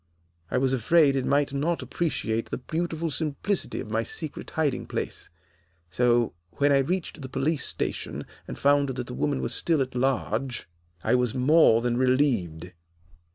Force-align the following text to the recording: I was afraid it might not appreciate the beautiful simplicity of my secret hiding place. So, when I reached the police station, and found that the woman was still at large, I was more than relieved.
I 0.49 0.57
was 0.57 0.73
afraid 0.73 1.15
it 1.15 1.27
might 1.27 1.53
not 1.53 1.83
appreciate 1.83 2.49
the 2.49 2.57
beautiful 2.57 3.11
simplicity 3.11 3.79
of 3.79 3.91
my 3.91 4.01
secret 4.01 4.49
hiding 4.49 4.87
place. 4.87 5.29
So, 5.91 6.33
when 6.53 6.71
I 6.71 6.79
reached 6.79 7.21
the 7.21 7.29
police 7.29 7.63
station, 7.65 8.25
and 8.47 8.57
found 8.57 8.89
that 8.89 9.05
the 9.05 9.13
woman 9.13 9.41
was 9.43 9.53
still 9.53 9.79
at 9.79 9.93
large, 9.93 10.67
I 11.03 11.13
was 11.13 11.35
more 11.35 11.83
than 11.83 11.97
relieved. 11.97 12.73